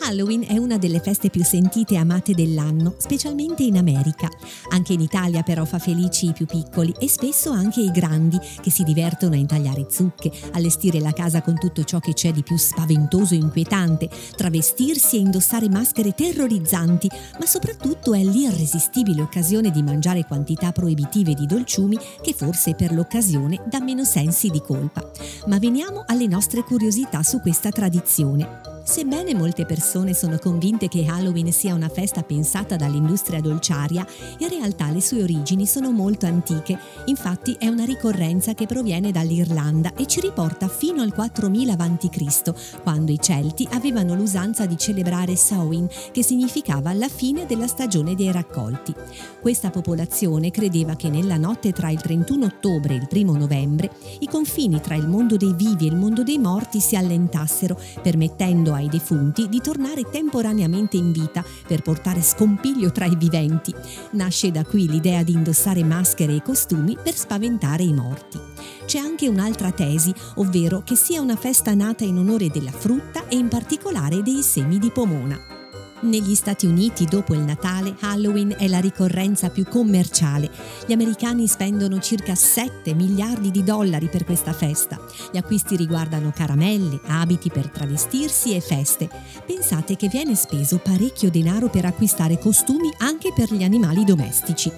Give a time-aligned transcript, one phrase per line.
[0.00, 4.28] Halloween è una delle feste più sentite e amate dell'anno, specialmente in America.
[4.70, 8.70] Anche in Italia però fa felici i più piccoli e spesso anche i grandi, che
[8.70, 12.58] si divertono a intagliare zucche, allestire la casa con tutto ciò che c'è di più
[12.58, 20.26] spaventoso e inquietante, travestirsi e indossare maschere terrorizzanti, ma soprattutto è l'irresistibile occasione di mangiare
[20.26, 25.10] quantità proibitive di dolciumi che forse per l'occasione dà meno sensi di colpa.
[25.46, 28.75] Ma veniamo alle nostre curiosità su questa tradizione.
[28.88, 34.06] Sebbene molte persone sono convinte che Halloween sia una festa pensata dall'industria dolciaria,
[34.38, 36.78] in realtà le sue origini sono molto antiche.
[37.06, 43.10] Infatti è una ricorrenza che proviene dall'Irlanda e ci riporta fino al 4000 a.C., quando
[43.10, 48.94] i Celti avevano l'usanza di celebrare Samhain, che significava la fine della stagione dei raccolti.
[49.40, 53.90] Questa popolazione credeva che nella notte tra il 31 ottobre e il 1 novembre
[54.20, 58.74] i confini tra il mondo dei vivi e il mondo dei morti si allentassero, permettendo
[58.76, 63.74] ai defunti di tornare temporaneamente in vita per portare scompiglio tra i viventi.
[64.12, 68.38] Nasce da qui l'idea di indossare maschere e costumi per spaventare i morti.
[68.84, 73.36] C'è anche un'altra tesi, ovvero che sia una festa nata in onore della frutta e
[73.36, 75.55] in particolare dei semi di pomona.
[76.00, 80.50] Negli Stati Uniti, dopo il Natale, Halloween è la ricorrenza più commerciale.
[80.86, 85.00] Gli americani spendono circa 7 miliardi di dollari per questa festa.
[85.32, 89.08] Gli acquisti riguardano caramelle, abiti per travestirsi e feste.
[89.46, 94.70] Pensate che viene speso parecchio denaro per acquistare costumi anche per gli animali domestici.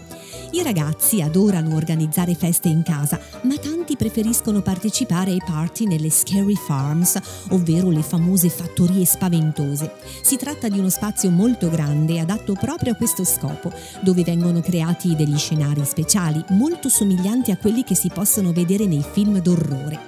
[0.53, 6.55] I ragazzi adorano organizzare feste in casa, ma tanti preferiscono partecipare ai party nelle scary
[6.55, 7.19] farms,
[7.51, 9.93] ovvero le famose fattorie spaventose.
[10.23, 15.15] Si tratta di uno spazio molto grande adatto proprio a questo scopo, dove vengono creati
[15.15, 19.99] degli scenari speciali molto somiglianti a quelli che si possono vedere nei film d'orrore.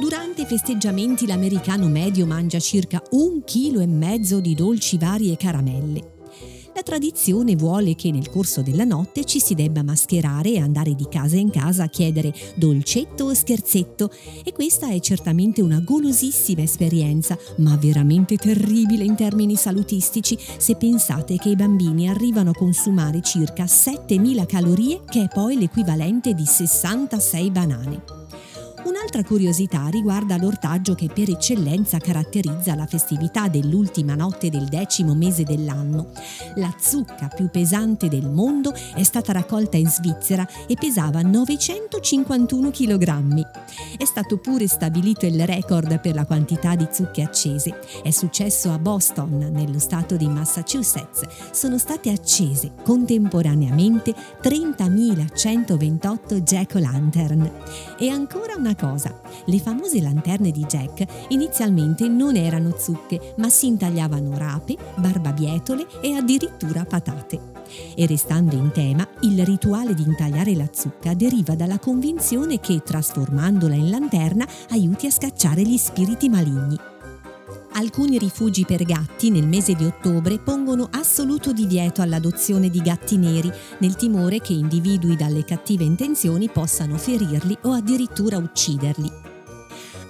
[0.00, 5.36] Durante i festeggiamenti l'americano medio mangia circa un chilo e mezzo di dolci vari e
[5.36, 6.17] caramelle.
[6.78, 11.08] La tradizione vuole che nel corso della notte ci si debba mascherare e andare di
[11.10, 14.12] casa in casa a chiedere dolcetto o scherzetto
[14.44, 21.36] e questa è certamente una golosissima esperienza, ma veramente terribile in termini salutistici se pensate
[21.36, 27.50] che i bambini arrivano a consumare circa 7000 calorie che è poi l'equivalente di 66
[27.50, 28.17] banane.
[28.88, 35.42] Un'altra curiosità riguarda l'ortaggio che per eccellenza caratterizza la festività dell'ultima notte del decimo mese
[35.44, 36.06] dell'anno.
[36.54, 43.46] La zucca più pesante del mondo è stata raccolta in Svizzera e pesava 951 kg.
[43.98, 47.78] È stato pure stabilito il record per la quantità di zucche accese.
[48.02, 51.26] È successo a Boston, nello stato di Massachusetts.
[51.52, 57.50] Sono state accese contemporaneamente 30.128 jack-o'-lantern.
[57.98, 63.66] E ancora una cosa, le famose lanterne di Jack inizialmente non erano zucche, ma si
[63.66, 67.56] intagliavano rape, barbabietole e addirittura patate.
[67.94, 73.74] E restando in tema, il rituale di intagliare la zucca deriva dalla convinzione che trasformandola
[73.74, 76.97] in lanterna aiuti a scacciare gli spiriti maligni.
[77.78, 83.52] Alcuni rifugi per gatti nel mese di ottobre pongono assoluto divieto all'adozione di gatti neri,
[83.78, 89.27] nel timore che individui dalle cattive intenzioni possano ferirli o addirittura ucciderli.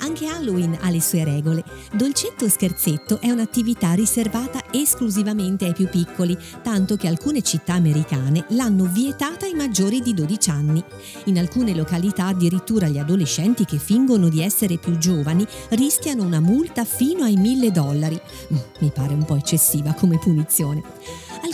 [0.09, 1.63] Anche Halloween ha le sue regole.
[1.93, 8.47] Dolcetto o scherzetto è un'attività riservata esclusivamente ai più piccoli, tanto che alcune città americane
[8.49, 10.83] l'hanno vietata ai maggiori di 12 anni.
[11.27, 16.87] In alcune località addirittura gli adolescenti che fingono di essere più giovani rischiano una multa
[16.87, 18.19] fino ai 1000 dollari.
[18.51, 20.83] Mm, mi pare un po' eccessiva come punizione.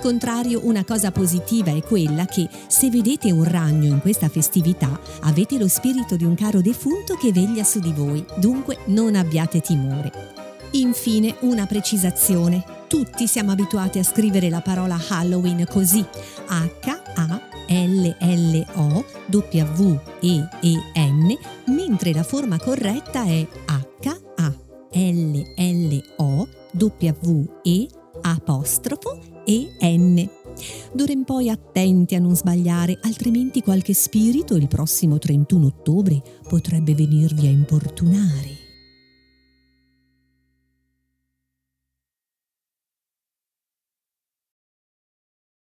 [0.05, 5.57] Contrario, una cosa positiva è quella che se vedete un ragno in questa festività, avete
[5.57, 10.13] lo spirito di un caro defunto che veglia su di voi, dunque non abbiate timore.
[10.73, 12.63] Infine, una precisazione.
[12.87, 16.05] Tutti siamo abituati a scrivere la parola Halloween così,
[16.49, 17.39] H-A-L-L-O-W-E-E-N,
[21.69, 23.49] mentre la forma corretta è
[24.03, 24.43] H-A-L-L-O-W-E
[28.21, 30.29] apostrofo e N.
[30.93, 36.95] D'ora in poi attenti a non sbagliare, altrimenti qualche spirito il prossimo 31 ottobre potrebbe
[36.95, 38.54] venirvi a importunare.